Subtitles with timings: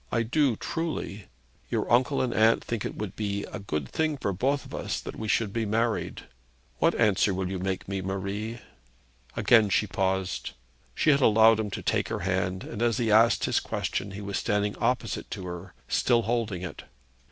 [0.11, 1.25] I do truly.
[1.69, 4.99] Your uncle and aunt think it would be a good thing for both of us
[4.99, 6.23] that we should be married.
[6.79, 8.61] What answer will you make me, Marie?'
[9.35, 10.53] Again she paused.
[10.95, 14.13] She had allowed him to take her hand, and as he thus asked his question
[14.13, 16.81] he was standing opposite to her, still holding it.